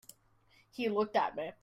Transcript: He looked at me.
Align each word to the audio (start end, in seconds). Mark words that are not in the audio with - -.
He 0.71 0.89
looked 0.89 1.15
at 1.15 1.35
me. 1.35 1.51